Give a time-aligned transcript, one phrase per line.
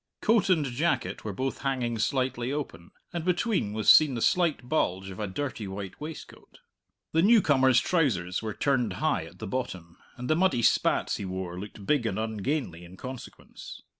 [0.19, 5.11] Coat and jacket were both hanging slightly open, and between was seen the slight bulge
[5.11, 6.57] of a dirty white waistcoat.
[7.11, 11.59] The newcomer's trousers were turned high at the bottom, and the muddy spats he wore
[11.59, 13.83] looked big and ungainly in consequence.